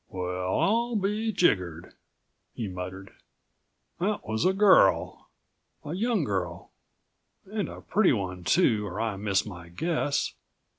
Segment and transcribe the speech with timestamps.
[0.09, 1.93] "Well, I'll be jiggered!"
[2.55, 3.13] he muttered.
[3.99, 5.29] "That was a girl,
[5.85, 6.71] a young girl
[7.45, 10.33] and a pretty one too, or I miss my guess.